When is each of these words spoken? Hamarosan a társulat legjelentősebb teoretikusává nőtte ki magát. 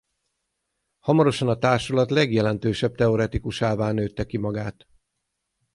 Hamarosan 0.99 1.47
a 1.47 1.55
társulat 1.57 2.09
legjelentősebb 2.09 2.95
teoretikusává 2.95 3.91
nőtte 3.91 4.25
ki 4.25 4.37
magát. 4.37 4.87